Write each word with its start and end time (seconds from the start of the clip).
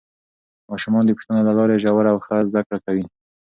ماشومان 0.71 1.03
د 1.05 1.09
پوښتنو 1.17 1.41
له 1.47 1.53
لارې 1.57 1.81
ژوره 1.83 2.09
او 2.13 2.17
ښه 2.25 2.35
زده 2.49 2.61
کړه 2.67 2.77
کوي 2.85 3.05